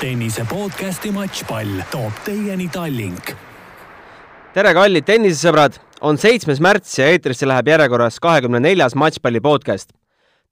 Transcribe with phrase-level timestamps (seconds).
[0.00, 3.34] tennise podcasti Matšpall toob teieni Tallink.
[4.54, 9.92] tere, kallid tennisesõbrad, on seitsmes märts ja eetrisse läheb järjekorras kahekümne neljas Matšpalli podcast.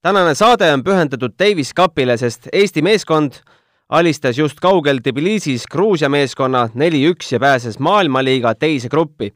[0.03, 3.41] tänane saade on pühendatud Davis Cupile, sest Eesti meeskond
[3.89, 9.33] alistas just kaugel Tbilisis Gruusia meeskonna neli-üks ja pääses maailmaliiga teise gruppi.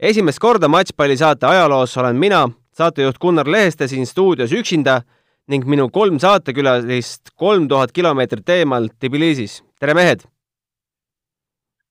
[0.00, 5.02] esimest korda Matšpalli saate ajaloos olen mina, saatejuht Gunnar Leheste siin stuudios üksinda
[5.48, 9.62] ning minu kolm saatekülalist kolm tuhat kilomeetrit eemal Tbilisis.
[9.80, 10.26] tere, mehed!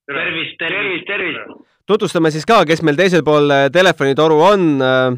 [0.07, 1.67] tervist, tervist, tervist!
[1.87, 4.67] tutvustame siis ka, kes meil teisel pool äh, telefonitoru on.
[4.81, 5.17] Äh,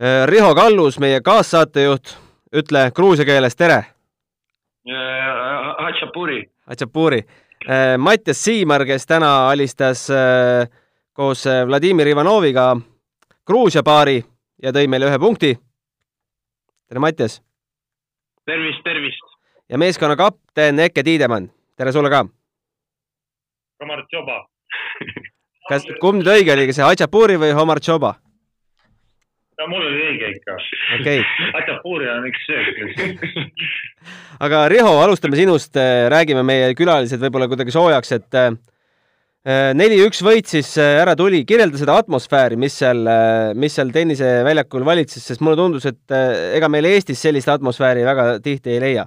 [0.00, 2.14] äh, Riho Kallus, meie kaassaatejuht,
[2.54, 3.82] ütle gruusia keeles tere.
[5.78, 6.42] Hatšapuri.
[6.68, 7.22] Hatšapuri.
[7.98, 10.06] Mattias Siimar, kes täna alistas
[11.12, 12.70] koos Vladimir Ivanoviga
[13.46, 14.16] Gruusia paari
[14.62, 15.50] ja tõi meile ühe punkti.
[16.88, 17.40] tere, Mattias
[18.48, 19.34] tervist, tervist!
[19.68, 22.24] ja meeskonna kapten Eke Tiidemann, tere sulle ka!
[23.84, 24.38] Omar Tšoba
[25.68, 28.14] kas, kumb nüüd õige oli, kas see Hatšapuri või Omar Tšoba?
[29.60, 30.56] no mul oli õige ikka.
[31.00, 31.50] okei okay..
[31.58, 33.26] Hatšapuri on üks söök
[34.46, 35.76] aga Riho, alustame sinust,
[36.14, 38.52] räägime meie külalised võib-olla kuidagi soojaks, et äh,
[39.46, 44.84] neli-üks võit siis äh, ära tuli, kirjelda seda atmosfääri, mis seal, äh, mis seal tenniseväljakul
[44.84, 49.06] valitses, sest mulle tundus, et äh, ega meil Eestis sellist atmosfääri väga tihti ei leia.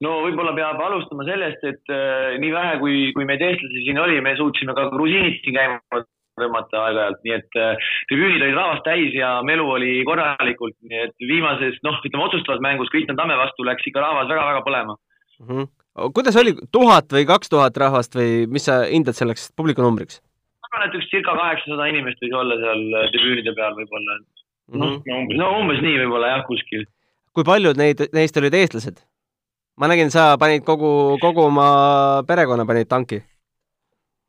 [0.00, 4.20] no võib-olla peab alustama sellest, et äh, nii vähe, kui, kui meid eestlasi siin oli,
[4.24, 6.04] me suutsime ka grusiinid siin käima
[6.38, 11.16] tõmmata aeg-ajalt, nii et äh, tribüünid olid rahvast täis ja melu oli korralikult, nii et
[11.20, 15.50] viimases, noh, ütleme otsustavas mängus Kristjan Tamme vastu läks ikka rahvas väga-väga põlema mm.
[15.50, 15.74] -hmm
[16.14, 20.20] kuidas oli, tuhat või kaks tuhat rahvast või mis sa hindad selleks publikunumbriks?
[20.62, 24.18] ma arvan, et üks circa kaheksasada inimest võis olla seal äh, tribüünide peal võib-olla.
[24.74, 26.84] mm -hmm., no umbes nii võib-olla jah, kuskil.
[27.32, 29.02] kui paljud neid, neist olid eestlased?
[29.78, 33.22] ma nägin, sa panid kogu, kogu oma perekonna panid tanki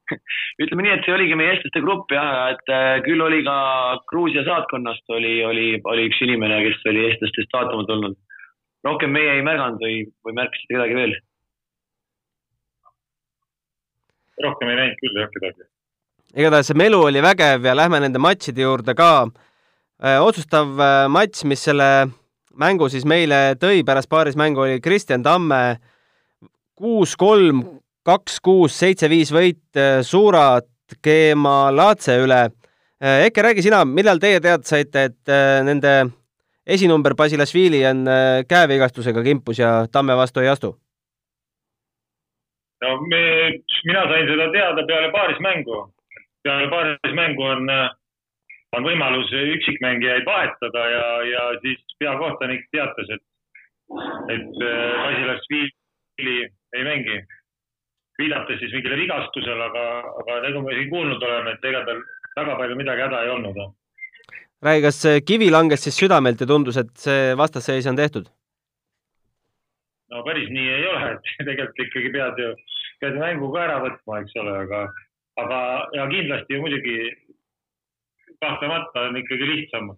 [0.63, 3.57] ütleme nii, et see oligi meie eestlaste grupp jah, et äh, küll oli ka
[4.11, 8.17] Gruusia saatkonnast oli, oli, oli üks inimene, kes oli eestlastest vaatama tulnud.
[8.87, 11.17] rohkem meie ei märganud või, või märkasite kedagi veel?
[14.43, 15.67] Rohkem ei näinud küll jah kedagi.
[16.35, 19.11] igatahes see melu oli vägev ja lähme nende matšide juurde ka.
[19.99, 22.09] Äh, otsustav äh, matš, mis selle
[22.59, 25.79] mängu siis meile tõi pärast paaris mängu, oli Kristjan Tamme
[26.79, 27.65] kuus, kolm,
[28.07, 30.69] kaks, kuus, seitse, viis võit äh, Surat
[31.03, 32.47] Kemalatse üle.
[32.99, 35.31] Eke, räägi sina, millal teie teada saite, et
[35.63, 35.91] nende
[36.67, 38.01] esinumber Basilashvili on
[38.49, 40.73] käevigastusega kimpus ja Tamme vastu ei astu?
[42.81, 43.21] No me,
[43.85, 45.79] mina sain seda teada peale paarismängu.
[46.43, 47.71] peale paarismängu on,
[48.77, 53.25] on võimalus üksikmängijaid vahetada ja, ja siis peakohtanik teatas, et,
[54.35, 54.63] et
[55.03, 56.39] Vasilašvili
[56.77, 57.19] ei mängi.
[58.19, 59.83] viidates siis mingile vigastusele, aga,
[60.21, 62.01] aga nagu me siin kuulnud oleme, et ega tal
[62.35, 63.61] väga palju midagi häda ei olnud.
[64.63, 68.27] räägi, kas kivi langes siis südamelt ja tundus, et see vastasseis on tehtud?
[70.11, 72.53] No päris nii ei ole, et tegelikult ikkagi pead ju,
[73.01, 74.85] pead ju mängu ka ära võtma, eks ole, aga,
[75.43, 75.59] aga
[75.97, 76.97] ja kindlasti ju muidugi
[78.39, 79.91] kahtlemata on ikkagi lihtsam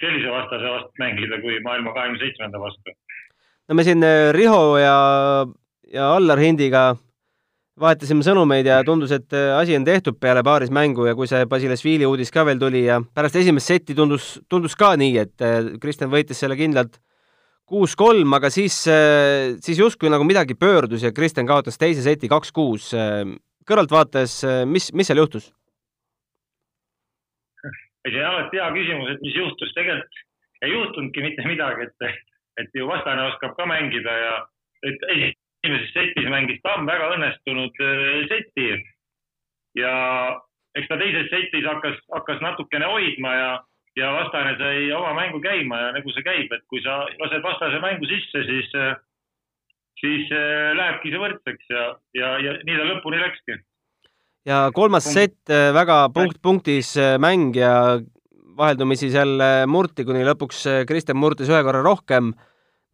[0.00, 2.94] sellise vastase vastu mängida kui maailma kahekümne seitsmenda vastu.
[3.68, 4.98] no me siin äh, Riho ja,
[5.92, 6.84] ja Allar Hindiga
[7.80, 11.46] vahetasime sõnumeid ja tundus, et äh, asi on tehtud peale paaris mängu ja kui see
[11.50, 15.74] Basilashvili uudis ka veel tuli ja pärast esimest setti tundus, tundus ka nii, et äh,
[15.82, 16.98] Kristjan võitis selle kindlalt
[17.68, 22.92] kuus-kolm, aga siis, äh, siis justkui nagu midagi pöördus ja Kristjan kaotas teise seti kaks-kuus.
[23.64, 25.52] kõrvaltvaates, mis, mis seal juhtus?
[28.04, 30.24] see on alati hea küsimus, et mis juhtus, tegelikult
[30.64, 32.18] ei juhtunudki mitte midagi, et,
[32.60, 34.34] et ju vastane oskab ka mängida ja
[34.84, 38.68] et esimeses setis mängis Tamm väga õnnestunud äh, seti.
[39.80, 39.94] ja
[40.76, 43.50] eks ta teises setis hakkas, hakkas natukene hoidma ja
[43.96, 47.80] ja vastane sai oma mängu käima ja nagu see käib, et kui sa lased vastase
[47.82, 48.72] mängu sisse, siis,
[50.00, 51.84] siis äh, lähebki see võrdseks ja,
[52.18, 53.60] ja, ja nii ta lõpuni läkski.
[54.50, 55.18] ja kolmas Punkt.
[55.20, 58.00] sett äh, väga punkt punktis äh, mäng ja
[58.54, 62.32] vaheldumisi seal murti, kuni lõpuks Kristjan murdis ühe korra rohkem.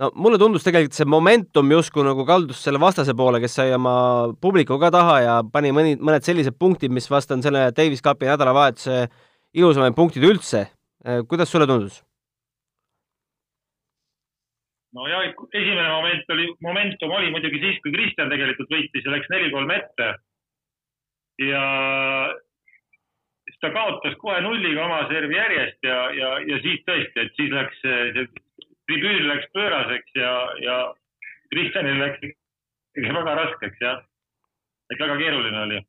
[0.00, 4.35] no mulle tundus tegelikult see momentum justkui nagu kaldus selle vastase poole, kes sai oma
[4.41, 8.29] publiku ka taha ja pani mõni, mõned sellised punktid, mis vast on selle Davis Cupi
[8.29, 9.06] nädalavahetuse
[9.52, 10.80] ilusamaid punktid üldse Äh,
[11.29, 12.02] kuidas sulle tundus?
[14.93, 19.70] nojah, esimene moment oli, momentum oli muidugi siis, kui Kristjan tegelikult võitis ja läks neli-kolm
[19.75, 20.08] ette.
[21.47, 21.64] ja
[23.47, 27.55] siis ta kaotas kohe nulliga oma servi järjest ja, ja, ja siis tõesti, et siis
[27.55, 28.26] läks see
[28.91, 30.76] tribüün läks pööraseks ja, ja
[31.55, 32.37] Kristjanil läks
[32.99, 34.02] väga raskeks jah.
[34.91, 35.81] et väga keeruline oli.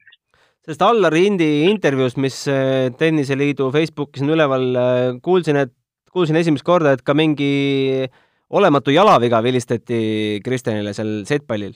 [0.61, 5.73] Sellest Allar Indi intervjuust, mis äh, Tenniseliidu Facebookis on üleval, äh, kuulsin, et,
[6.13, 8.05] kuulsin esimest korda, et ka mingi
[8.51, 11.73] olematu jalaviga vilistati Kristjanile seal setpallil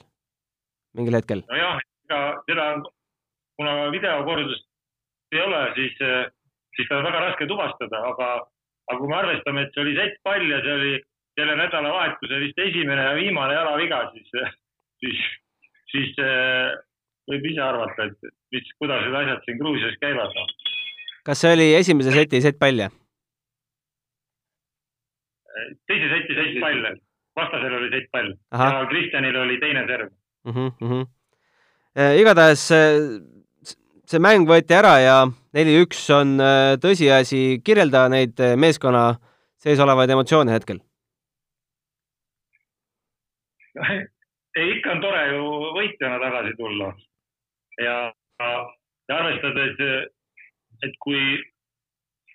[0.96, 1.42] mingil hetkel.
[1.50, 2.66] nojah, ega seda,
[3.58, 4.64] kuna videokordust
[5.34, 5.96] ei ole, siis,
[6.76, 8.28] siis ta on väga raske tuvastada, aga,
[8.86, 10.92] aga kui me arvestame, et see oli settpall ja see oli
[11.36, 14.30] selle nädalavahetuse vist esimene ja viimane jalaviga, siis,
[15.02, 15.24] siis,
[15.92, 16.76] siis äh,
[17.30, 20.46] võib ise arvata, et mis, kuidas need asjad siin Gruusias käivad no..
[21.26, 22.94] kas see oli esimese seti settpall, jah?
[25.90, 26.90] teise seti settpall,
[27.38, 30.52] vastasel oli settpall ja Kristjanil oli teine serv mm.
[30.52, 32.20] -hmm, mm -hmm.
[32.22, 32.66] igatahes
[34.06, 35.16] see mäng võeti ära ja
[35.56, 37.60] neli-üks on äh, tõsiasi.
[37.64, 39.16] kirjelda neid meeskonna
[39.58, 40.78] sees olevaid emotsioone hetkel
[44.60, 45.44] ei, ikka on tore ju
[45.76, 46.92] võitjana tagasi tulla.
[47.82, 47.96] Ja,
[49.08, 49.80] ja arvestades,
[50.86, 51.20] et kui,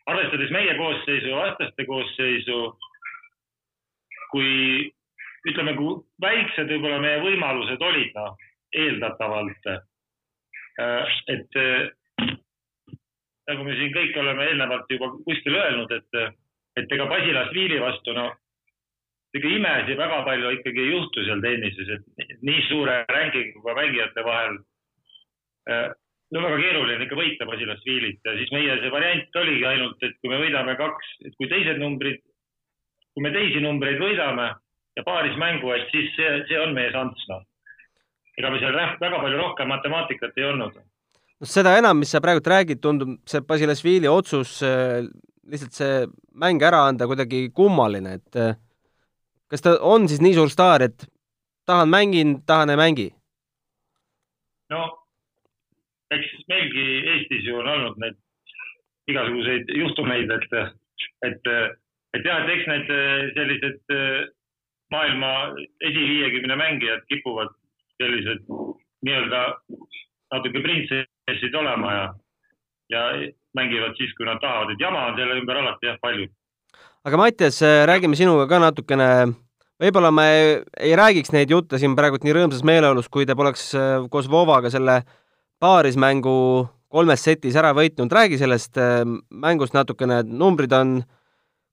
[0.10, 2.60] arvestades meie koosseisu ja vastaste koosseisu,
[4.32, 4.52] kui
[5.50, 8.38] ütleme, kui väiksed võib-olla meie võimalused olid, noh,
[8.78, 9.72] eeldatavalt.
[11.32, 11.58] et
[13.52, 16.38] nagu me siin kõik oleme eelnevalt juba kuskil öelnud, et,
[16.80, 18.30] et ega Basilasvili vastu, no
[19.36, 24.58] ega imesid väga palju ikkagi ei juhtu seal tennises, et nii suure ranking'uga mängijate vahel
[24.58, 24.71] äh,
[26.32, 30.32] no väga keeruline ikka võita Basilasvilit ja siis meie see variant oligi ainult, et kui
[30.32, 32.22] me võidame kaks, et kui teised numbrid,
[33.12, 34.48] kui me teisi numbreid võidame
[34.98, 37.44] ja paaris mängu, et siis see, see on meie šanss, noh.
[38.40, 40.80] ega me seal väga palju rohkem matemaatikat ei olnud.
[41.42, 44.60] no seda enam, mis sa praegult räägid, tundub see Basilasvili otsus
[45.52, 46.04] lihtsalt see
[46.40, 48.44] mäng ära anda kuidagi kummaline, et
[49.52, 51.10] kas ta on siis nii suur staar, et
[51.68, 53.10] tahan mängin, tahan ei mängi?
[54.72, 55.01] no
[56.12, 58.20] eks meilgi Eestis ju on olnud neid
[59.12, 60.54] igasuguseid juhtumeid, et,
[61.28, 61.50] et,
[62.18, 62.92] et jah, et eks need
[63.38, 63.96] sellised
[64.92, 65.32] maailma
[65.88, 67.54] esiviiekümne mängijad kipuvad
[68.02, 68.44] sellised
[69.06, 69.42] nii-öelda
[70.32, 72.06] natuke printsessid olema ja,
[72.90, 73.04] ja
[73.58, 76.28] mängivad siis, kui nad tahavad, et jama on selle ümber alati jah palju.
[77.08, 79.08] Aga Mattias, äh, räägime sinuga ka natukene,
[79.82, 84.06] võib-olla me ei, räägiks neid jutte siin praegult nii rõõmsas meeleolus, kui te poleks äh,
[84.14, 85.02] koos Vovaga selle
[85.62, 86.38] paarismängu
[86.92, 91.00] kolmes setis ära võitnud, räägi sellest äh, mängust natukene, numbrid on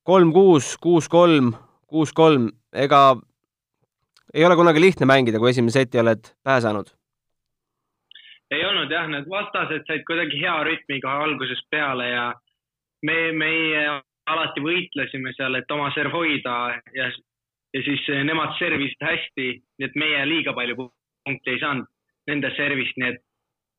[0.09, 1.53] kolm-kuus, kuus-kolm,
[1.89, 3.03] kuus-kolm, ega
[4.35, 6.95] ei ole kunagi lihtne mängida, kui esimese seti oled pähe saanud?
[8.49, 12.29] ei olnud jah, need vastased said kuidagi hea rütmiga algusest peale ja
[13.05, 13.83] me, meie
[14.29, 16.55] alati võitlesime seal, et oma serv hoida
[16.97, 17.11] ja,
[17.77, 21.89] ja siis nemad servisid hästi, nii et meie liiga palju punkte ei saanud
[22.29, 23.23] nende servist, nii et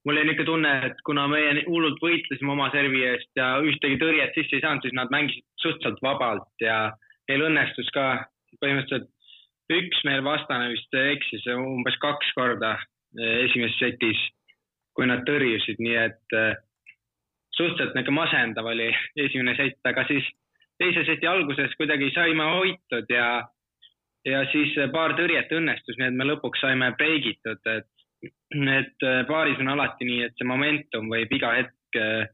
[0.06, 4.36] mul oli niisugune tunne, et kuna meie hullult võitlesime oma servi eest ja ühtegi tõrjet
[4.38, 6.80] sisse ei saanud, siis nad mängisid suhteliselt vabalt ja
[7.30, 8.06] neil õnnestus ka
[8.62, 9.10] põhimõtteliselt
[9.70, 14.24] üks meil vastane vist eksis umbes kaks korda eh, esimeses setis,
[14.98, 16.58] kui nad tõrjusid, nii et eh,
[17.58, 20.26] suhteliselt niisugune masendav oli esimene sett, aga siis
[20.80, 23.30] teise seti alguses kuidagi saime hoitud ja,
[24.26, 27.90] ja siis paar tõrjet õnnestus, nii et me lõpuks saime breigitud, et,
[28.24, 32.30] et paaris on alati nii, et see momentum võib iga hetk äh,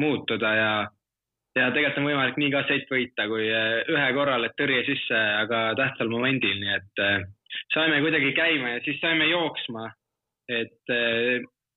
[0.00, 0.72] muutuda ja,
[1.56, 5.20] ja tegelikult on võimalik nii ka sett võita, kui äh, ühe korral, et tõrje sisse,
[5.44, 7.22] aga tähtsal momendil, nii et äh,
[7.74, 9.90] saime kuidagi käima ja siis saime jooksma.
[10.50, 10.90] et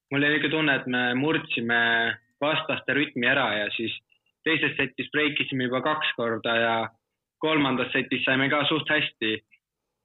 [0.10, 1.82] mul oli niisugune tunne, et me murdsime
[2.42, 3.94] vastaste rütmi ära ja siis
[4.48, 6.76] teises setis breikisime juba kaks korda ja
[7.44, 9.36] kolmandas setis saime ka suht hästi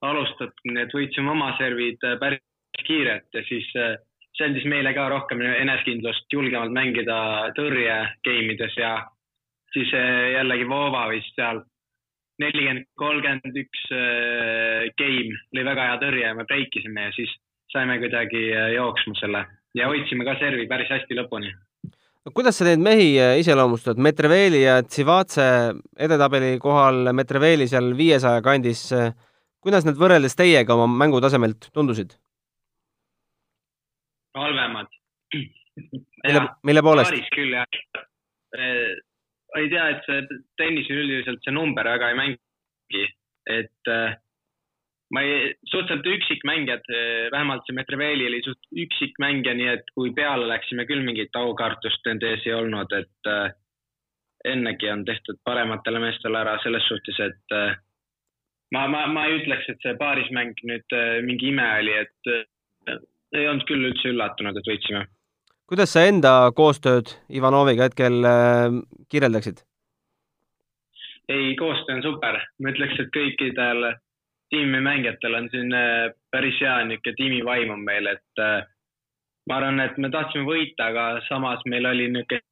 [0.05, 2.45] alustatud, nii et võitsime oma servid äh, päris
[2.89, 3.97] kiirelt ja siis äh,
[4.37, 7.19] see andis meile ka rohkem enesekindlust julgemalt mängida
[7.59, 8.95] tõrje game ides ja
[9.75, 11.65] siis äh, jällegi Vova vist seal.
[12.39, 13.81] nelikümmend, kolmkümmend üks
[15.01, 17.33] game oli väga hea tõrje ja me breikisime ja siis
[17.73, 18.45] saime kuidagi
[18.77, 19.41] jooksma selle
[19.75, 21.51] ja hoidsime ka servi päris hästi lõpuni.
[22.35, 25.45] Kuidas sa neid mehi äh, iseloomustad, Metreveli ja Tsivatse
[25.97, 29.15] edetabeli kohal, Metreveli seal viiesaja kandis, äh,
[29.65, 32.17] kuidas nad võrreldes teiega oma mängutasemelt tundusid?
[34.35, 34.87] Halvemad.
[36.25, 37.11] mille, mille poolest?
[37.11, 37.67] paaris küll jah.
[38.57, 38.95] Äh,
[39.59, 43.05] ei tea, et see tennis üldiselt see number väga ei mängi,
[43.49, 44.17] et äh,
[45.15, 50.49] ma ei, suhteliselt üksikmängijad, eh, vähemalt see Metreveli oli suht üksikmängija, nii et kui peale
[50.51, 53.33] läksime, küll mingit aukartust nende ees ei olnud, et
[54.49, 57.79] ennegi on tehtud parematele meestele ära selles suhtes, et äh,
[58.77, 63.67] ma, ma, ma ei ütleks, et see paarismäng nüüd mingi ime oli, et ei olnud
[63.69, 65.07] küll üldse üllatunud, et võitsime.
[65.69, 68.79] kuidas sa enda koostööd Ivanoviga hetkel äh,
[69.13, 69.65] kirjeldaksid?
[71.29, 73.91] ei, koostöö on super, ma ütleks, et kõikidel
[74.51, 78.63] tiimimängijatel on siin äh, päris hea niisugune tiimivaim on meil, et äh,
[79.49, 82.45] ma arvan, et me tahtsime võita, aga samas meil oli niisugune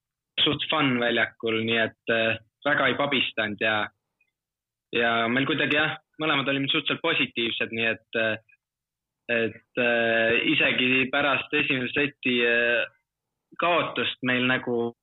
[0.45, 3.76] suht fun väljakul, nii et äh, väga ei pabistanud ja,
[4.92, 8.21] ja meil kuidagi jah, mõlemad olime suhteliselt positiivsed, nii et,
[9.33, 12.85] et äh, isegi pärast esimese seti äh,
[13.61, 14.95] kaotust meil nagu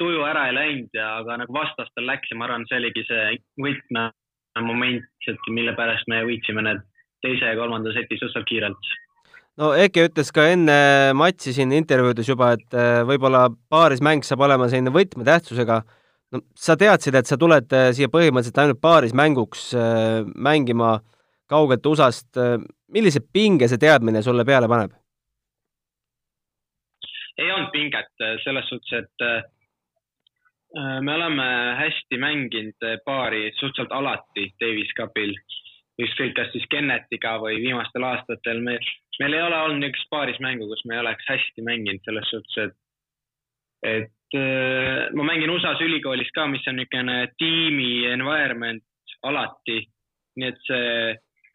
[0.00, 3.36] tuju ära ei läinud ja, aga nagu vastastel läks ja ma arvan, see oligi see
[3.60, 6.82] võtmemoment, et mille pärast me võitsime need
[7.24, 8.92] teise ja kolmanda seti suhteliselt kiirelt.
[9.60, 10.76] No Eke ütles ka enne
[11.18, 15.82] matši siin intervjuudes juba, et äh, võib-olla paarismäng saab olema selline võtmetähtsusega.
[16.32, 21.00] No sa teadsid, et sa tuled äh, siia põhimõtteliselt ainult paarismänguks äh, mängima
[21.50, 22.40] kaugelt USA-st.
[22.40, 22.58] Äh,
[22.94, 24.96] millise pinge see teadmine sulle peale paneb?
[27.40, 29.22] ei olnud pinget selles suhtes, et
[31.00, 31.46] me oleme
[31.78, 35.32] hästi mänginud paari suhteliselt alati Davis Cupil,
[36.04, 38.90] ükskõik kas siis Kennetiga või viimastel aastatel meil,
[39.22, 42.76] meil ei ole olnud niisugust paarismängu, kus me ei oleks hästi mänginud selles suhtes, et
[43.82, 48.84] et äh, ma mängin USA-s ülikoolis ka, mis on niisugune tiimi environment
[49.22, 49.86] alati.
[50.38, 50.90] nii et see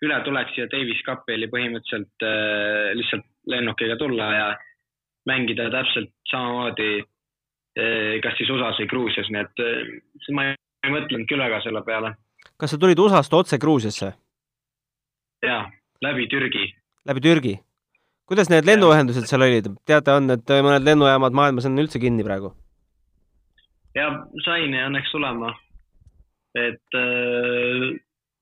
[0.06, 4.48] ületulek siia Davis Cupi oli põhimõtteliselt äh, lihtsalt lennukiga tulla ja
[5.30, 10.94] mängida täpselt samamoodi äh, kas siis USA-s või Gruusias, nii et äh, ma ei, ei
[10.96, 12.16] mõtlenud küll väga selle peale.
[12.58, 14.14] kas sa tulid USA-st otse Gruusiasse?
[15.46, 15.64] jaa,
[16.06, 16.68] läbi Türgi.
[17.10, 17.56] läbi Türgi?
[18.26, 22.54] kuidas need lennuühendused seal olid, teada on, et mõned lennujaamad maailmas on üldse kinni praegu?
[23.96, 24.10] ja
[24.46, 25.54] sain õnneks tulema,
[26.56, 27.94] et äh,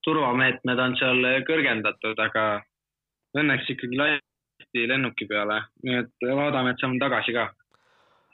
[0.04, 2.46] turvameetmed on seal kõrgendatud, aga
[3.40, 7.48] õnneks ikkagi lasti lennuki peale, nii et vaatame, et saame tagasi ka.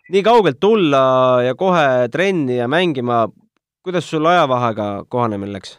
[0.09, 1.03] nii kaugelt tulla
[1.45, 3.27] ja kohe trenni ja mängima,
[3.83, 5.77] kuidas sul ajavahega kohanemine läks?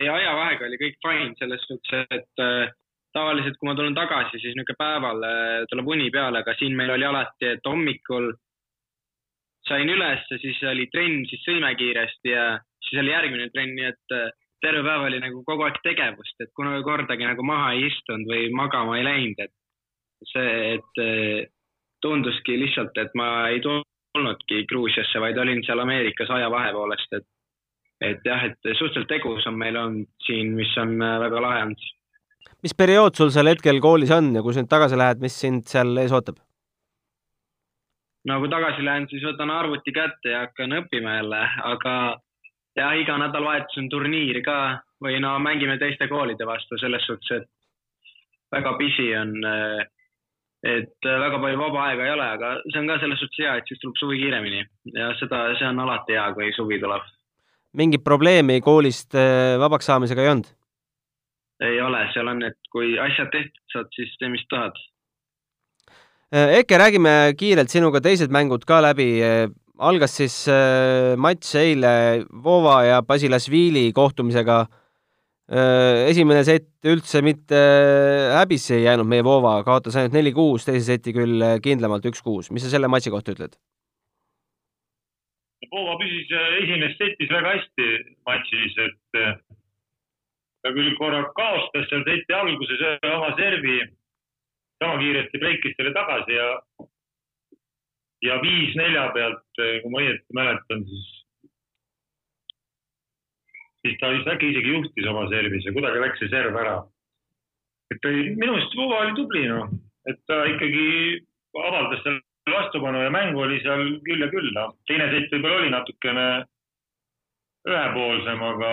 [0.00, 2.70] ei, ajavahega oli kõik fine selles suhtes, et äh,
[3.16, 6.92] tavaliselt, kui ma tulen tagasi, siis niisugune päeval äh, tuleb uni peale, aga siin meil
[6.94, 8.30] oli alati, et hommikul
[9.68, 12.44] sain üles, siis oli trenn, siis sõime kiiresti ja
[12.86, 14.30] siis oli järgmine trenn, nii et äh,
[14.64, 18.48] terve päev oli nagu kogu aeg tegevust, et kunagi kordagi nagu maha ei istunud või
[18.54, 21.50] magama ei läinud, et see, et äh,
[22.02, 27.28] tunduski lihtsalt, et ma ei tulnudki Gruusiasse, vaid olin seal Ameerikas ajavahe poolest, et
[27.98, 31.86] et jah, et suhteliselt tegus on meil olnud siin, mis on väga lahe olnud
[32.62, 35.66] mis periood sul seal hetkel koolis on ja kui sa nüüd tagasi lähed, mis sind
[35.70, 36.38] seal ees ootab?
[38.28, 41.94] no kui tagasi lähen, siis võtan arvuti kätte ja hakkan õppima jälle, aga
[42.78, 44.58] jah, iga nädalavahetus on turniir ka
[45.04, 47.48] või no mängime teiste koolide vastu selles suhtes, et
[48.54, 49.34] väga pisi on.
[50.58, 53.68] et väga palju vaba aega ei ole, aga see on ka selles suhtes hea, et
[53.70, 54.64] siis tuleb suvi kiiremini
[54.96, 57.02] ja seda, see on alati hea, kui suvi tuleb.
[57.78, 60.50] mingit probleemi koolist eh, vabaks saamisega ei olnud?
[61.60, 64.78] ei ole, seal on, et kui asjad tehtud saad, siis tee, mis tahad.
[66.28, 69.08] Eke, räägime kiirelt sinuga teised mängud ka läbi.
[69.78, 74.66] Äh, algas siis äh, matš eile Vova ja Basilasvili kohtumisega.
[75.48, 77.56] esimene sett üldse mitte
[78.36, 82.50] häbisse ei jäänud meie Vova, kaotas ainult neli-kuus, teise seti küll kindlamalt üks-kuus.
[82.52, 83.56] mis sa selle matši kohta ütled?
[85.72, 86.28] Vova püsis
[86.60, 87.88] esimeses setis väga hästi
[88.28, 89.22] matšis, et
[90.60, 93.80] ta küll korra kaotas seal seti alguses oma servi,
[94.84, 96.52] sama kiiresti breikis selle tagasi ja,
[98.24, 101.08] ja viis nelja pealt, kui ma õieti mäletan, siis,
[103.82, 106.78] siis ta vist äkki isegi juhtis oma servis ja kuidagi läks see serv ära.
[107.94, 109.70] et minu meelest Vuva oli tubli, noh,
[110.10, 110.88] et ta ikkagi
[111.56, 112.20] avaldas seal
[112.52, 114.74] vastupanu ja mängu oli seal küll ja küll, noh.
[114.90, 116.28] teine sett võib-olla oli natukene
[117.68, 118.72] ühepoolsem, aga,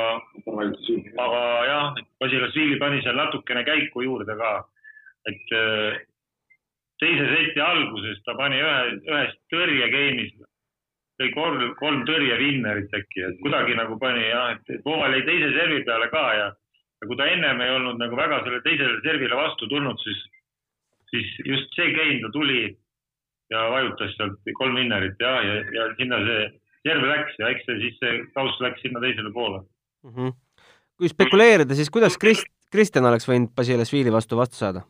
[1.26, 4.52] aga jah, Basilasvili pani seal natukene käiku juurde ka.
[5.26, 6.04] et äh,
[7.06, 10.36] teise seti alguses ta pani ühe, ühes tõrjegeimis,
[11.22, 15.84] lõi kolm, kolm tõrjevinnerit äkki, et kuidagi nagu pani jah, et Voval jäi teise servi
[15.88, 16.48] peale ka ja,
[17.02, 20.26] ja kui ta ennem ei olnud nagu väga selle teisele servile vastu tulnud, siis,
[21.14, 22.74] siis just see game ta tuli
[23.54, 26.42] ja vajutas sealt kolm vinnerit ja, ja, ja sinna see
[26.90, 30.12] järve läks ja eks see siis see kauss läks sinna teisele poole mm.
[30.16, 30.34] -hmm.
[30.98, 34.86] kui spekuleerida, siis kuidas Krist-, Kristjan oleks võinud Basilashvili vastu vastu saada?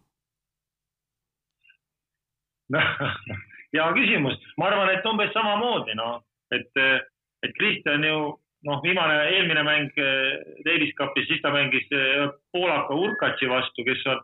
[3.76, 6.20] hea küsimus, ma arvan, et umbes samamoodi, noh,
[6.56, 6.82] et,
[7.46, 8.20] et Kristjan ju
[8.66, 14.06] noh, viimane, eelmine mäng äh, Davis Cupis, siis ta mängis äh, poolaka Urkatši vastu, kes
[14.10, 14.24] on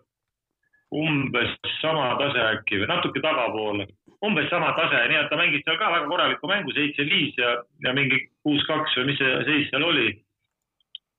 [1.02, 3.88] umbes sama tase äkki või natuke tagapoole,
[4.26, 7.54] umbes sama tase, nii et ta mängis seal ka väga korralikku mängu, seitse-viis ja,
[7.86, 10.10] ja mingi kuus-kaks või mis see seis seal oli.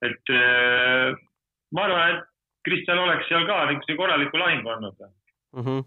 [0.03, 1.15] et äh,
[1.71, 2.29] ma arvan, et
[2.67, 5.63] Kristjan oleks seal ka niisuguse korraliku lahingu andnud mm.
[5.63, 5.83] -hmm.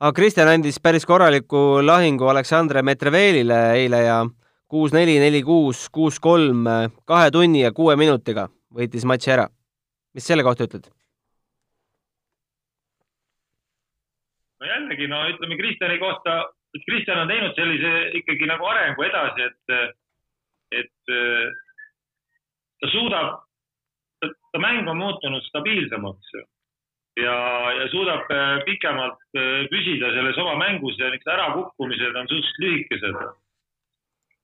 [0.00, 4.18] Aga Kristjan andis päris korraliku lahingu Aleksandr Metrevelile eile ja
[4.68, 6.66] kuus, neli, neli, kuus, kuus, kolm,
[7.08, 9.48] kahe tunni ja kuue minutiga võitis matši ära.
[10.14, 10.90] mis selle kohta ütled?
[14.60, 16.36] no jällegi, no ütleme Kristjani kohta,
[16.76, 19.96] et Kristjan on teinud sellise ikkagi nagu arengu edasi, et,
[20.82, 21.14] et
[22.80, 23.40] ta suudab
[24.52, 26.36] ta mäng on muutunud stabiilsemaks
[27.16, 27.36] ja,
[27.72, 33.20] ja suudab äh, pikemalt äh, püsida selles oma mängus ja niisugused ärakukkumised on suhteliselt lühikesed.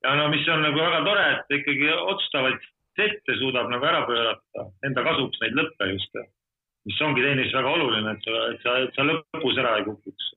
[0.04, 2.62] ja no mis on nagu väga tore, et ikkagi otsustavaid
[2.96, 6.16] sette suudab nagu ära pöörata enda kasuks neid lõppe just,
[6.88, 10.32] mis ongi tennises väga oluline, et sa, et sa, et sa lõpus ära ei kukuks.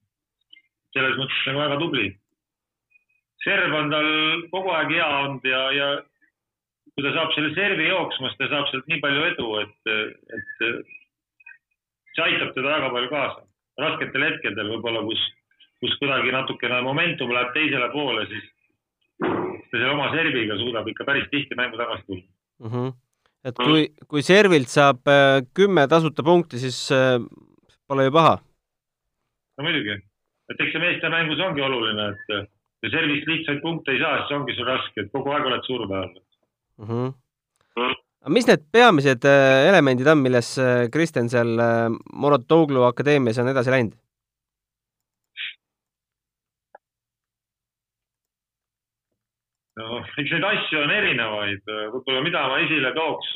[0.96, 2.12] selles mõttes nagu väga tubli.
[3.44, 4.12] serv on tal
[4.52, 5.88] kogu aeg hea olnud ja, ja
[6.94, 9.76] kui ta saab selle servi jooksma, siis ta saab sealt nii palju edu, et,
[10.38, 10.96] et
[12.16, 13.42] see aitab teda väga palju kaasa.
[13.80, 15.24] rasketel hetkedel võib-olla, kus,
[15.84, 18.46] kus kuidagi natukene momentum läheb teisele poole, siis
[19.20, 22.24] ta selle oma serviga suudab ikka päris tihti mängu tagasi tulla
[22.60, 22.72] mm.
[22.72, 22.94] -hmm.
[23.44, 27.20] et kui, kui servilt saab äh, kümme tasuta punkti, siis äh,
[27.88, 28.38] pole ju paha.
[29.58, 30.00] no muidugi,
[30.50, 34.40] et eks see meeste mängus ongi oluline, et kui servist lihtsaid punkte ei saa, siis
[34.40, 36.16] ongi sul raske, et kogu aeg oled surve all
[36.80, 36.88] mm.
[36.88, 37.96] -hmm.
[38.26, 43.52] Aga mis need peamised äh, elemendid on, milles äh, Kristjan seal äh, Morotoglu akadeemias on
[43.52, 43.94] edasi läinud?
[49.78, 53.30] no eks neid asju on erinevaid, võib-olla mida ma esile tooks.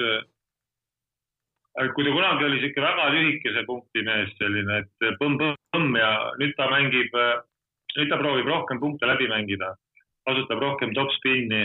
[1.93, 6.09] kui ta kunagi oli niisugune väga lühikese punkti mees, selline, et põmm-põmm ja
[6.41, 7.13] nüüd ta mängib,
[7.99, 9.75] nüüd ta proovib rohkem punkte läbi mängida,
[10.25, 11.61] kasutab rohkem top-spinni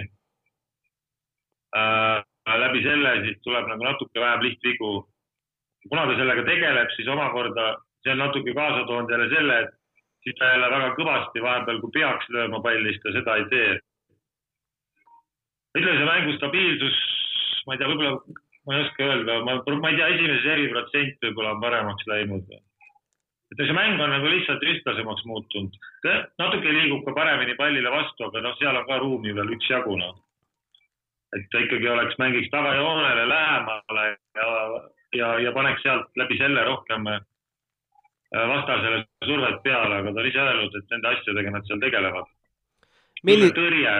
[1.79, 5.09] äh, läbi selle siis tuleb nagu natuke vähem lihtvigu.
[5.89, 7.65] kuna ta sellega tegeleb, siis omakorda
[8.05, 9.71] see on natuke kaasa toonud jälle selle, et
[10.23, 13.71] siis ta jälle väga kõvasti vahepeal, kui peaks lööma palli, siis ta seda ei tee.
[15.79, 16.99] ütleme, see mängu stabiilsus,
[17.67, 21.27] ma ei tea, võib-olla ma ei oska öelda, ma, ma ei tea, esimese seri protsent
[21.27, 22.55] võib-olla on paremaks läinud.
[23.53, 25.81] et see mäng on nagu lihtsalt ühtlasemaks muutunud.
[26.39, 30.24] natuke liigub ka paremini pallile vastu, aga noh, seal on ka ruumi veel üksjagu noh
[31.35, 34.05] et ta ikkagi oleks, mängiks tagajoonele lähemale
[34.39, 34.49] ja,
[35.19, 37.21] ja, ja paneks sealt läbi selle rohkem äh,
[38.35, 42.31] vastasele survet peale, aga ta on ise öelnud, et nende asjadega nad seal tegelevad
[43.25, 43.51] Milli....
[43.57, 43.95] tõrje,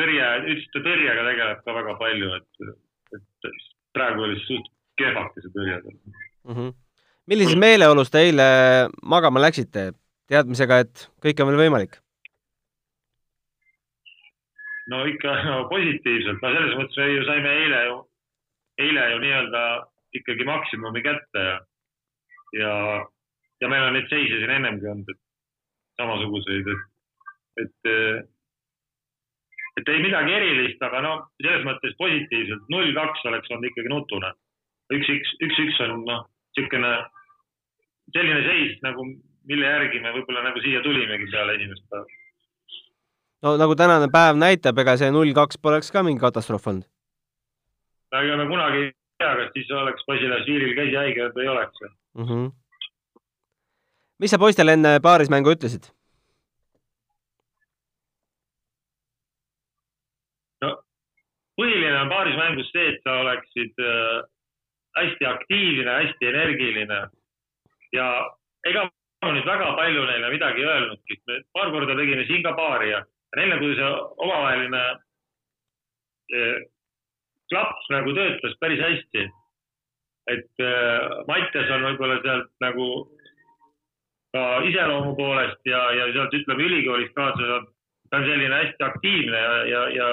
[0.00, 2.78] tõrje, ütles, et ta tõrjega tegeleb ka väga palju, et,
[3.18, 3.66] et
[3.96, 4.70] praegu oli suht
[5.00, 6.54] kehvake see tõrje mm.
[6.54, 6.72] -hmm.
[7.30, 8.48] millises meeleolus te eile
[9.02, 9.92] magama läksite,
[10.30, 12.00] teadmisega, et kõik on veel võimalik?
[14.92, 17.98] No ikka no, positiivselt, no selles mõttes me ju saime eile ju,
[18.84, 19.64] eile ju nii-öelda
[20.20, 21.56] ikkagi maksimumi kätte ja,
[22.58, 22.74] ja,
[23.62, 25.20] ja meil on neid seise siin ennemgi olnud, et
[26.00, 27.90] samasuguseid, et, et,
[29.80, 34.32] et ei midagi erilist, aga no selles mõttes positiivselt, null kaks oleks olnud ikkagi nutune.
[34.94, 36.90] üks, üks, üks, üks on noh, niisugune
[38.14, 39.06] selline seis nagu,
[39.48, 42.23] mille järgi me võib-olla nagu siia tulimegi peale esimest päeva
[43.44, 46.86] no nagu tänane päev näitab, ega see null kaks poleks ka mingi katastroof olnud.
[48.20, 52.24] ega me kunagi ei tea, kas siis oleks Basilashvilil käsi haige või ei oleks mm.
[52.28, 52.46] -hmm.
[54.24, 55.90] mis sa poistele enne paarismängu ütlesid?
[60.64, 60.72] no
[61.60, 64.20] põhiline on paarismängus see, et sa oleksid äh,
[65.00, 67.00] hästi aktiivne, hästi energiline
[67.92, 68.06] ja
[68.66, 68.88] ega
[69.24, 71.16] nüüd väga palju neile midagi öelnudki,
[71.52, 73.04] paar korda tegime Singapaari ja
[73.36, 73.90] neil nagu see
[74.26, 74.84] omavaheline
[77.50, 79.30] klapp nagu töötas päris hästi.
[80.32, 82.84] et eh, Mattias on võib-olla sealt nagu
[84.32, 87.66] ka iseloomu poolest ja, ja sealt ütleme ülikoolist kaasa saab,
[88.08, 90.08] ta on selline hästi aktiivne ja, ja, ja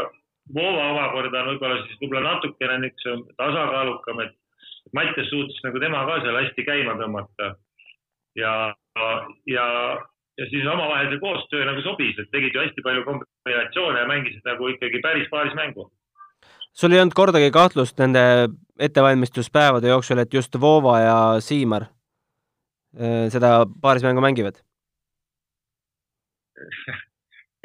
[0.52, 4.36] Voova omakorda on võib-olla siis võib-olla natukene niisugune tasakaalukam, et
[4.98, 7.54] Mattias suutis nagu tema ka seal hästi käima tõmmata.
[8.36, 8.54] ja,
[9.48, 9.66] ja
[10.38, 14.48] ja siis omavahel see koostöö nagu sobis, et tegid ju hästi palju kombinatsioone ja mängisid
[14.48, 15.92] nagu ikkagi päris paaris mängu.
[16.74, 18.24] sul ei olnud kordagi kahtlust nende
[18.80, 24.62] ettevalmistuspäevade jooksul, et just Voova ja Siimar äh, seda paarismängu mängivad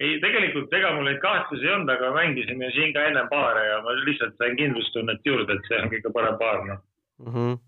[0.02, 3.81] ei, tegelikult ega mul neid kahtlusi ei olnud, aga mängisime siin ka ennem paare ja
[3.85, 6.83] ma lihtsalt sain kindlustunnet juurde, et see on kõige parem paar, noh.
[7.22, 7.33] mm.
[7.33, 7.59] -hmm.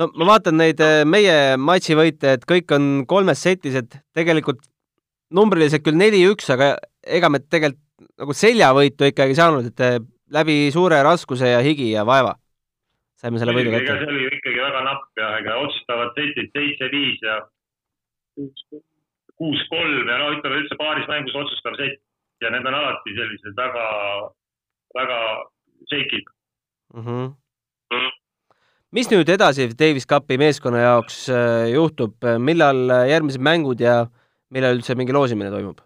[0.00, 4.62] No ma vaatan neid eh, meie matšivõite, et kõik on kolmes setis, et tegelikult
[5.30, 7.86] numbriliselt küll neli-üks, aga ega me tegelikult
[8.20, 9.98] nagu seljavõitu ikkagi saanud, et eh,
[10.32, 12.36] läbi suure raskuse ja higi ja vaeva
[13.20, 13.96] saime selle võidu kätte.
[14.00, 17.40] see oli ikkagi väga napp ja ega otsustavad setid seitse-viis ja
[19.40, 22.00] kuus-kolm ja no ütleme üldse paaris mängus otsustav sett
[22.40, 23.86] ja need on alati sellised väga,
[24.96, 25.18] väga
[25.92, 26.32] shake'id.
[26.96, 27.26] Mm -hmm.
[28.96, 34.04] Mis nüüd edasi Davis Cupi meeskonna jaoks äh, juhtub, millal äh, järgmised mängud ja
[34.50, 35.80] millal üldse mingi loosimine toimub?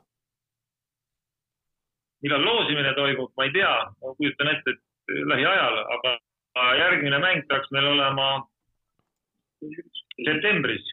[2.24, 6.14] millal loosimine toimub, ma ei tea, ma kujutan ette, et lähiajal, aga
[6.78, 8.28] järgmine mäng peaks meil olema
[10.24, 10.86] septembris.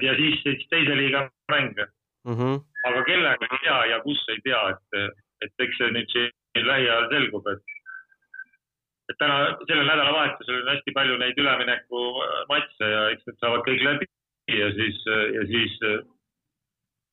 [0.00, 1.76] ja siis, siis teise liiga mäng,
[2.26, 2.54] Mm -hmm.
[2.88, 5.12] aga kellega ei tea ja kus ei tea, et,
[5.44, 7.75] et eks see nüüd siin lähiajal selgub, et
[9.10, 9.38] et täna,
[9.68, 14.08] sellel nädalavahetusel on hästi palju neid üleminekumatše ja eks need saavad kõik läbi
[14.56, 15.00] ja siis,
[15.34, 15.80] ja siis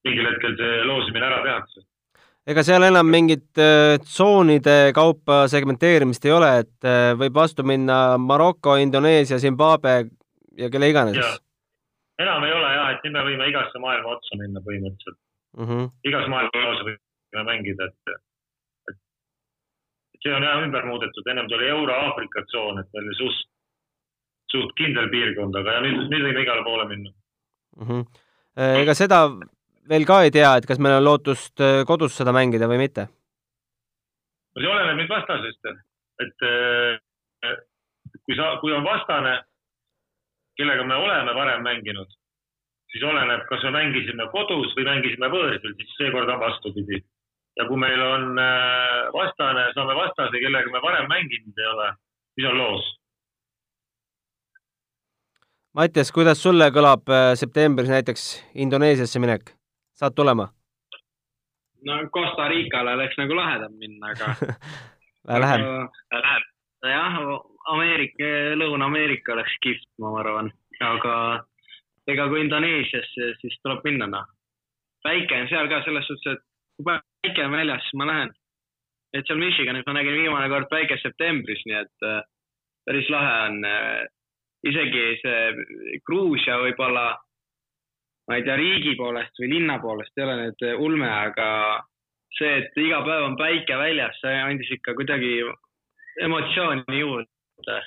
[0.07, 1.85] mingil hetkel see loosimine ära tehakse.
[2.49, 8.17] ega seal enam mingit äh, tsoonide kaupa segmenteerimist ei ole, et äh, võib vastu minna
[8.17, 9.95] Maroko, Indoneesia, Zimbabwe
[10.59, 11.19] ja kelle iganes
[12.21, 15.19] enam ei ole jah, et nüüd me võime igasse maailma otsa minna põhimõtteliselt,
[15.57, 15.65] mm.
[15.69, 15.89] -hmm.
[16.09, 18.17] igas maailma osas võime mängida, et
[20.23, 23.49] see on jah ümber muudetud, ennem tuli Euro-Aafrika tsoon, et meil oli suht,
[24.53, 27.11] suht kindel piirkond, aga ja nüüd, nüüd võime igale poole minna.
[27.79, 28.05] Mm -hmm.
[28.83, 29.25] ega seda
[29.89, 33.07] veel ka ei tea, et kas meil on lootust äh, kodus seda mängida või mitte.
[34.55, 35.71] no see oleneb nüüd vastasest,
[36.25, 37.55] et äh,
[38.25, 39.39] kui sa, kui on vastane,
[40.57, 42.11] kellega me oleme varem mänginud,
[42.91, 47.01] siis oleneb, kas me mängisime kodus või mängisime võõrsil, siis seekord on vastupidi.
[47.57, 51.91] Ja kui meil on äh, vastane, saame vastase, kellega me varem mänginud ei ole,
[52.35, 52.89] siis on loos.
[55.73, 58.27] Mattias, kuidas sulle kõlab äh, septembris näiteks
[58.65, 59.55] Indoneesiasse minek?
[59.93, 60.49] saad tulema?
[61.85, 64.35] no Costa Ricale oleks nagu lahedam minna, aga.
[65.43, 65.65] Lähen.
[66.11, 66.47] Läheb.
[66.83, 67.17] jah,
[67.71, 70.49] Ameerika, Lõuna-Ameerika oleks kihvt, ma arvan,
[70.83, 71.13] aga
[72.11, 74.25] ega kui Indoneesiasse, siis tuleb minna, noh.
[75.03, 78.33] päike on seal ka selles suhtes, et kui päike on väljas, siis ma lähen.
[79.13, 82.21] et seal Michiganis ma nägin viimane kord päike septembris, nii et äh,
[82.85, 84.05] päris lahe on äh,
[84.65, 87.07] isegi see Gruusia võib-olla,
[88.27, 91.49] ma ei tea, riigi poolest või linna poolest ei ole nüüd ulme, aga
[92.37, 95.35] see, et iga päev on päike väljas, see andis ikka kuidagi
[96.27, 97.81] emotsiooni juurde.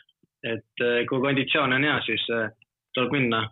[0.46, 2.50] et eh, kui konditsioon on hea, siis eh,
[2.94, 3.48] tuleb minna.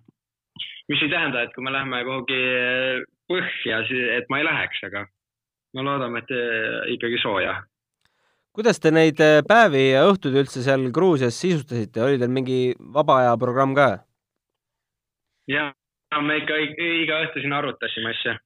[0.88, 3.80] mis ei tähenda, et kui me läheme kuhugi eh, põhja,
[4.18, 5.06] et ma ei läheks, aga
[5.74, 7.54] no loodame, et eh, ikkagi sooja
[8.54, 12.58] kuidas te neid äh, päevi ja õhtuid üldse seal Gruusias sisustasite, oli teil mingi
[12.94, 13.88] vaba aja programm ka?
[15.50, 15.72] ja
[16.22, 18.36] me ikka iga õhtu siin arutasime asja.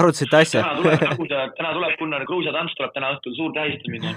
[0.00, 0.76] arutasite asja täna?
[0.80, 4.14] tuleb Gruusia, täna tuleb Gunnar, Gruusia tants tuleb täna õhtul, suur tähistamine.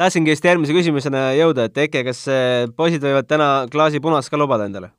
[0.00, 4.40] tahtsingi just järgmise küsimusena jõuda, et Eke, kas äh, poisid võivad täna klaasi punast ka
[4.40, 4.94] lubada endale?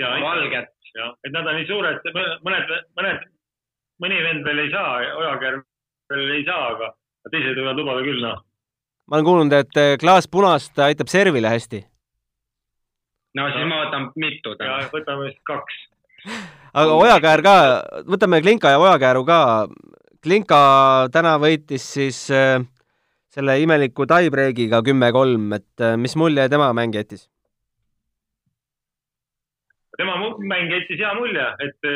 [0.00, 0.72] ja valget.
[0.96, 2.08] et nad on nii suured,
[2.44, 3.28] mõned, mõned,
[4.02, 5.58] mõni vend veel ei saa, Ojakäär
[6.12, 6.92] veel ei saa, aga
[7.32, 8.42] teised võivad lubada küll, noh.
[9.10, 11.82] ma olen kuulnud, et äh, klaas punast aitab servile hästi.
[13.38, 14.78] no siis ma võtan mitu ja täna.
[14.92, 15.82] võtame siis kaks.
[16.72, 17.56] aga Ojakäär ka,
[18.06, 19.40] võtame Klinka ja Ojakääru ka.
[20.26, 20.58] Klinka
[21.14, 22.58] täna võitis siis äh,
[23.30, 27.28] selle imeliku tie-breakiga kümme-kolm, et äh, mis mulje tema mäng jättis?
[29.96, 31.86] tema mäng jättis hea mulje, et,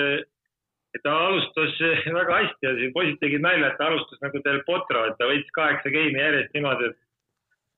[0.94, 1.76] et ta alustas
[2.20, 5.28] väga hästi ja siin poisid tegid nalja, et ta alustas nagu Del Potro, et ta
[5.30, 6.98] võitis kaheksa geimi järjest niimoodi, et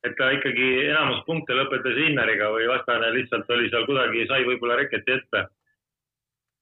[0.02, 4.80] et ta ikkagi enamus punkte lõpetas Inneriga või vastane lihtsalt oli seal kuidagi, sai võib-olla
[4.80, 5.44] reketi ette.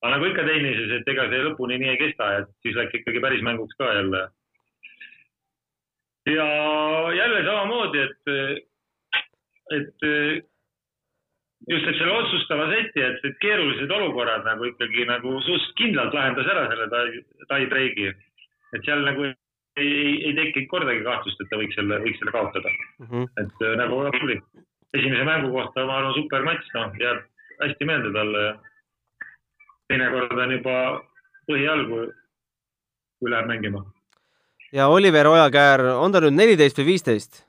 [0.02, 3.22] aga nagu ikka tennises, et ega see lõpuni nii ei kesta, et siis läks ikkagi
[3.24, 4.20] päris mänguks ka jälle.
[6.28, 6.46] ja
[7.16, 8.22] jälle samamoodi, et,
[9.78, 10.49] et
[11.68, 16.48] just, et selle otsustava seti, et need keerulised olukorrad nagu ikkagi nagu suht kindlalt lahendas
[16.54, 18.10] ära selle tai- tie-breaki.
[18.74, 19.34] et seal nagu ei,
[19.90, 22.72] ei, ei tekkinud kordagi kahtlust, et ta võiks selle, võiks selle kaotada.
[23.42, 24.40] et äh, nagu tubli.
[24.94, 27.22] esimese mängu kohta ma arvan super matš, noh, jääb
[27.60, 28.42] hästi meelde talle
[29.90, 30.76] teinekord on juba
[31.50, 32.08] põhi all, kui,
[33.20, 33.84] kui läheb mängima.
[34.72, 37.44] ja Oliver Ojakäär, on ta nüüd neliteist või viisteist?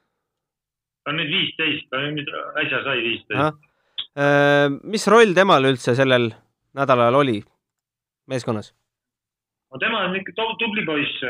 [1.04, 2.30] ta on nüüd viisteist, ta nüüd
[2.62, 3.68] äsja sai viisteist.
[4.12, 6.34] Äh, mis roll temal üldse sellel
[6.76, 7.38] nädalal oli
[8.28, 8.74] meeskonnas?
[9.72, 11.22] no tema on ikka tu- tubli poiss.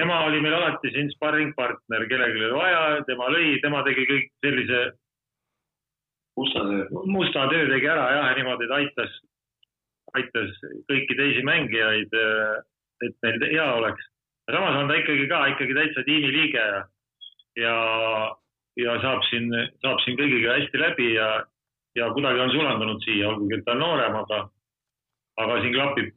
[0.00, 4.80] tema oli meil alati siin sparringpartner, kellelgi oli vaja, tema lõi, tema tegi kõik sellise
[6.40, 6.86] musta töö.
[7.04, 9.20] musta töö tegi ära jah, niimoodi, et aitas,
[10.14, 10.56] aitas
[10.88, 12.16] kõiki teisi mängijaid,
[13.04, 14.08] et neil hea oleks.
[14.50, 16.80] samas on ta ikkagi ka ikkagi täitsa tiimiliige ja,
[17.60, 17.76] ja,
[18.76, 19.52] ja saab siin,
[19.84, 21.44] saab siin kõigiga hästi läbi ja,
[21.98, 24.40] ja kuidagi on sulandunud siia, olgugi et ta on noorem, aga,
[25.42, 26.10] aga siin klapib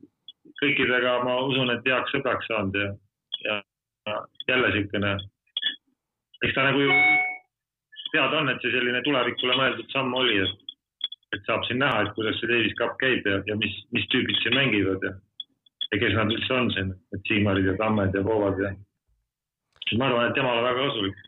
[0.62, 2.90] kõikidega, ma usun, et heaks sõbraks saanud ja,
[3.46, 3.60] ja,
[4.08, 5.14] ja jälle niisugune,
[6.44, 6.98] eks ta nagu ju
[8.14, 10.74] teada on, et see selline tulevikule mõeldud samm oli, et,
[11.36, 14.38] et saab siin näha, et kuidas see Davis Cup käib ja, ja mis, mis tüübid
[14.44, 15.14] siin mängivad ja,
[15.90, 18.74] ja kes nad üldse on siin, et Siimarid ja Tammed ja Voovad ja.
[19.98, 21.24] ma arvan, et temale väga kasulik.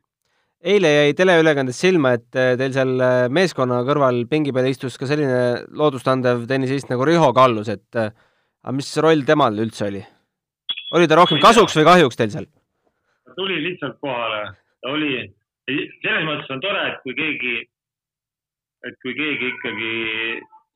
[0.65, 2.97] Eile jäi teleülekandes silma, et teil seal
[3.33, 8.89] meeskonna kõrval pingi peal istus ka selline loodustandev tennisist nagu Riho Kallus, et aga mis
[9.05, 10.01] roll temal üldse oli?
[10.95, 12.47] oli ta rohkem kasuks või kahjuks teil seal?
[13.25, 14.41] ta tuli lihtsalt kohale,
[14.81, 15.13] ta oli
[15.67, 17.55] selles mõttes on tore, et kui keegi,
[18.85, 19.93] et kui keegi ikkagi,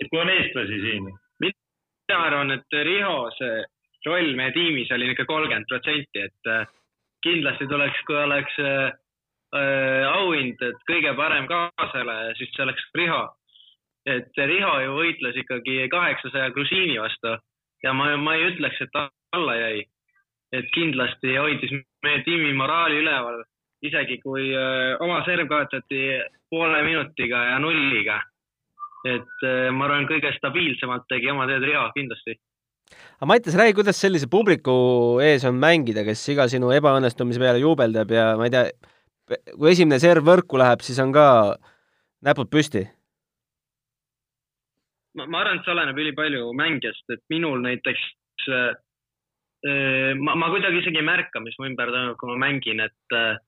[0.01, 1.11] et kui on eestlasi siin.
[1.43, 3.61] mina arvan, et Riho see
[4.05, 6.53] roll meie tiimis oli ikka kolmkümmend protsenti, et
[7.25, 8.93] kindlasti tuleks, kui oleks äh,
[9.55, 13.21] äh, auhind, et kõige parem kaasalaja, siis see oleks Riho.
[14.05, 17.37] et Riho ju võitles ikkagi kaheksasaja grusiini vastu
[17.83, 18.99] ja ma, ma ei ütleks, et
[19.33, 19.85] alla jäi.
[20.51, 21.71] et kindlasti hoidis
[22.03, 23.43] meie tiimi moraali üleval
[23.85, 26.01] isegi kui öö, oma serv kaotati
[26.51, 28.19] poole minutiga ja nulliga.
[29.07, 32.35] et öö, ma arvan, kõige stabiilsemalt tegi oma tööd Riho kindlasti.
[33.19, 38.11] aga Mattias, räägi, kuidas sellise publiku ees on mängida, kes iga sinu ebaõnnestumise peale juubeldab
[38.11, 38.65] ja ma ei tea,
[39.29, 41.25] kui esimene serv võrku läheb, siis on ka
[42.25, 42.85] näpud püsti?
[45.17, 48.03] ma, ma arvan, et see oleneb ülipalju mängijast, et minul näiteks
[48.55, 48.73] äh,
[50.19, 53.39] ma, ma kuidagi isegi ei märka, mis mu ümber toimub, kui ma mängin, et äh,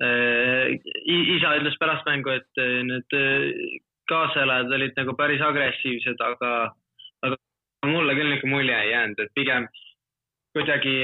[0.00, 3.16] isa ütles pärast mängu, et need
[4.10, 6.52] kaasalejad olid nagu päris agressiivsed, aga,
[7.26, 7.36] aga
[7.86, 9.68] mulle küll niisugune mulje ei jäänud, et pigem
[10.56, 10.94] kuidagi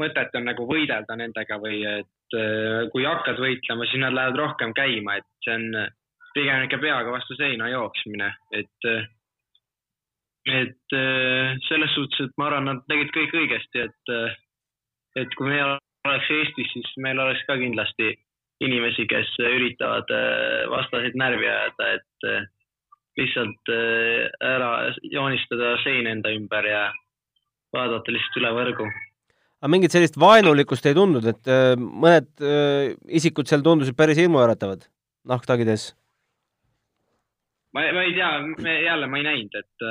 [0.00, 2.08] mõtet on nagu võidelda nendega või et
[2.92, 5.68] kui hakkad võitlema, siis nad lähevad rohkem käima, et see on
[6.34, 8.90] pigem ikka peaga vastu seina jooksmine, et
[10.48, 10.94] et
[11.68, 14.12] selles suhtes, et ma arvan, nad tegid kõik õigesti, et,
[15.20, 15.74] et kui meil
[16.08, 18.14] oleks Eestis, siis meil oleks ka kindlasti
[18.64, 20.08] inimesi, kes üritavad
[20.72, 22.28] vastaseid närvi ajada, et
[23.18, 23.74] lihtsalt
[24.46, 24.70] ära
[25.02, 26.86] joonistada sein enda ümber ja
[27.74, 28.88] vaadata lihtsalt üle võrgu.
[29.58, 32.28] Aga mingit sellist vaenulikkust ei tundnud, et mõned
[33.20, 34.86] isikud seal tundusid päris hirmuäratavad
[35.28, 35.90] nahktagides?
[37.74, 38.30] ma, ma ei tea,
[38.84, 39.88] jälle ma ei näinud, et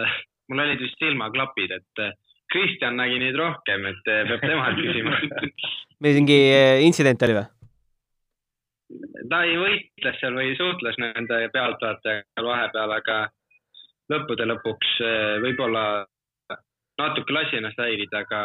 [0.47, 2.07] mul olid vist silmaklapid, et
[2.47, 5.19] Kristjan nägi neid rohkem, et peab temalt küsima
[6.05, 6.39] mingi
[6.87, 7.47] intsident oli või?
[9.29, 13.17] ta ei võitles seal või suhtles nende pealtvaatajaga vahepeal, aga
[14.13, 14.93] lõppude lõpuks
[15.43, 15.83] võib-olla
[17.01, 18.41] natuke lasi ennast häirida, aga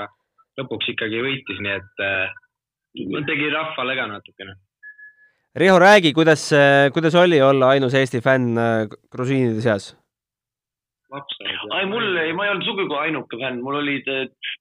[0.61, 2.05] lõpuks ikkagi võitis, nii et
[3.29, 4.59] tegi rahvale ka natukene.
[5.57, 6.47] Riho, räägi, kuidas,
[6.93, 8.57] kuidas oli olla ainus Eesti fänn
[9.12, 9.93] grusiinide seas?
[11.12, 14.07] ei, mul ei, ma ei olnud sugugi ainuke fänn, mul olid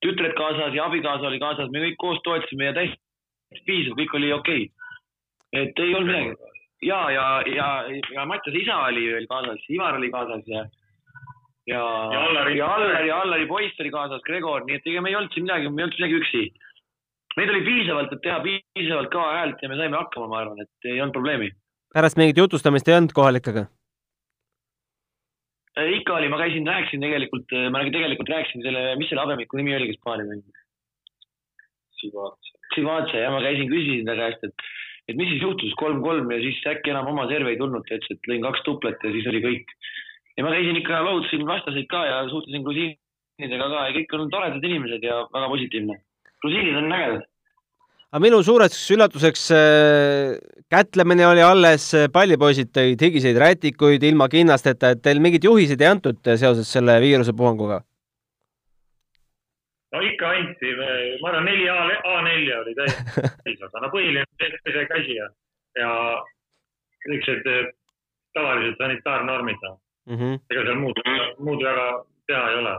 [0.03, 4.33] tütred kaasas ja abikaasa oli kaasas, me kõik koos toetasime ja täiesti piisav, kõik oli
[4.35, 5.63] okei okay.
[5.63, 6.51] et ei olnud midagi.
[6.89, 7.25] ja, ja,
[7.55, 7.69] ja,
[8.17, 10.65] ja Mattiase isa oli veel kaasas, Ivar oli kaasas ja
[11.69, 11.81] ja,
[12.13, 15.33] ja Allari, ja Allari, Allari poiss oli kaasas, Gregor, nii et ega me ei olnud
[15.35, 16.45] siin midagi, me ei olnud midagi üksi.
[17.37, 20.89] meid oli piisavalt, et teha piisavalt kõva häält ja me saime hakkama, ma arvan, et
[20.89, 21.51] ei olnud probleemi.
[21.93, 23.67] pärast mingit jutustamist ei olnud kohalikega?
[25.79, 29.87] ikka oli, ma käisin, rääkisin tegelikult, ma tegelikult rääkisin selle, mis selle habemiku nimi oli,
[29.91, 30.65] kes paari mängis?
[32.01, 32.57] Sivatse.
[32.75, 34.67] Sivatse, jah, ma käisin, küsisin ta käest, et,
[35.07, 38.17] et mis siis juhtus, kolm-kolm ja siis äkki enam oma serve ei tulnud, ta ütles,
[38.17, 39.75] et lõin kaks tuplet ja siis oli kõik.
[40.41, 44.63] Ja ma käisin ikka, lohutasin vastaseid ka ja suhtlesin grusiinidega ka ja kõik on toredad
[44.65, 45.99] inimesed ja väga positiivne.
[46.41, 47.27] grusiinid on ägedad
[48.09, 50.33] aga minu suureks üllatuseks äh,
[50.73, 56.19] kätlemine oli alles, pallipoisid tõid higiseid rätikuid ilma kinnasteta, et teil mingeid juhiseid ei antud
[56.25, 57.83] seoses selle viirusepuhanguga?
[59.93, 60.73] no ikka anti,
[61.21, 61.77] ma arvan, neli A,
[62.15, 62.97] A4 oli täis,
[63.67, 65.29] aga no põhiline pese käsi ja,
[65.77, 65.93] ja
[67.11, 67.73] niisugused
[68.33, 69.69] tavalised sanitaarnormid
[70.11, 70.17] mm.
[70.21, 70.39] -hmm.
[70.53, 71.03] ega seal muud,
[71.39, 71.85] muud väga
[72.27, 72.77] teha ei ole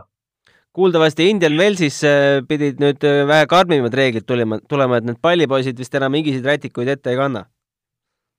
[0.73, 2.01] kuuldavasti Indian Wellsis
[2.49, 7.11] pidid nüüd vähe karmimad reeglid tulema, tulema, et need pallipoisid vist enam higiseid rätikuid ette
[7.11, 7.45] ei kanna.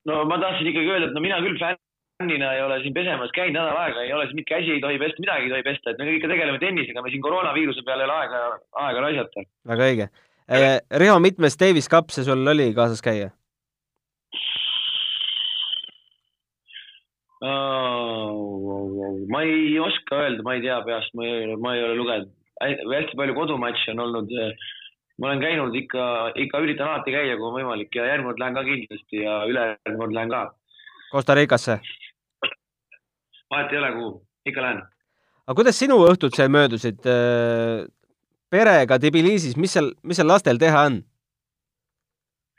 [0.07, 1.79] no ma tahtsin ikkagi öelda, et no mina küll fänn
[2.23, 5.23] fännina ei ole siin pesemas käinud nädal aega, ei ole siin käsi ei tohi pesta,
[5.23, 8.19] midagi ei tohi pesta, et me ikka tegeleme tennisega, me siin koroonaviiruse peale ei ole
[8.19, 8.43] aega,
[8.87, 9.47] aega raisata.
[9.73, 10.11] väga õige.
[11.03, 13.33] Riho, mitmes Davis Cup see sul oli kaasas käia?
[19.33, 22.31] Ma ei oska öelda, ma ei tea peast, ma ei, ma ei ole lugenud.
[22.63, 24.29] hästi palju kodumatše on olnud.
[25.19, 28.57] ma olen käinud ikka, ikka üritan alati käia, kui on võimalik ja järgmine kord lähen
[28.57, 30.41] ka kindlasti ja ülejärgmine kord lähen ka.
[31.13, 31.79] Costa Ricasse.
[33.51, 34.11] vahet ei ole, kuhu,
[34.47, 34.83] ikka lähen.
[35.47, 36.99] aga kuidas sinu õhtud seal möödusid?
[38.51, 41.03] perega Tbilisis, mis seal, mis seal lastel teha on?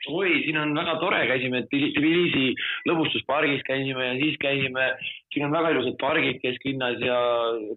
[0.08, 2.52] oi, siin on väga tore, käisime Tbilisi
[2.88, 4.86] lõbustuspargis käisime ja siis käisime,
[5.34, 7.18] siin on väga ilusad pargid kesklinnas ja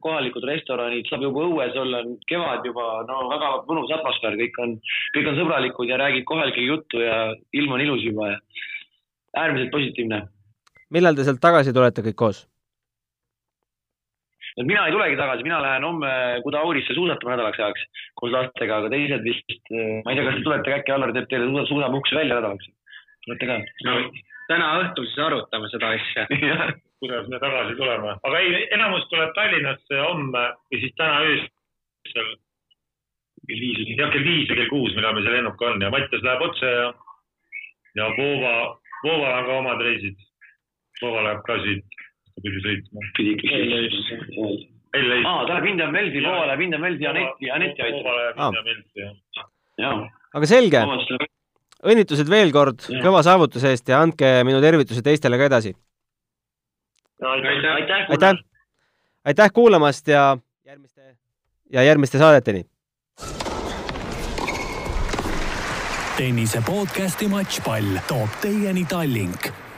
[0.03, 4.77] kohalikud restoranid, saab juba õues olla, kevad juba, no väga mõnus atmosfäär, kõik on,
[5.17, 7.17] kõik on sõbralikud ja räägid kohalikega juttu ja
[7.57, 8.39] ilm on ilus juba ja
[9.37, 10.23] äärmiselt positiivne.
[10.89, 12.45] millal te sealt tagasi tulete kõik koos?
[14.59, 16.09] Et mina ei tulegi tagasi, mina lähen homme
[16.43, 17.85] Gudaurisse suusatama nädalaks ajaks
[18.19, 21.47] koos lastega, aga teised vist, ma ei tea, kas te tulete, äkki Allar teeb teile
[21.47, 22.67] suusa- suusapuhkuse välja nädalaks.
[23.25, 23.57] tulete ka?
[23.87, 23.95] no
[24.49, 26.27] täna õhtul siis arutame seda asja.
[26.99, 30.41] kuidas me tagasi tuleme, aga ei, enamus tuleb Tallinnasse homme
[30.71, 32.33] ja siis täna öösel.
[33.47, 36.25] kell viis, jah, kell viis või kell kuus, millal meil see lennuk on ja Mattias
[36.25, 36.89] läheb otse ja,
[37.97, 38.51] ja Voova,
[39.05, 40.19] Vooval on ka omad reisid.
[41.01, 42.03] Voova läheb ka siit,
[42.39, 42.99] ta pidi sõitma.
[43.17, 43.49] pidi ikka.
[44.89, 48.05] Aa, ta läheb Indian Wellsi, läheb Indian Wellsi ja Aneti, Aneti aitab.
[50.33, 50.81] aga selge,
[51.83, 55.75] õnnitlused veel kord kõva saavutuse eest ja andke minu tervitused teistele ka edasi.
[57.21, 58.09] aitäh.
[58.09, 58.43] aitäh,
[59.25, 61.15] aitäh kuulamast ja järgmiste
[61.73, 62.65] ja järgmiste saadeteni.
[66.17, 69.68] tennise podcasti Matšpall toob teieni Tallink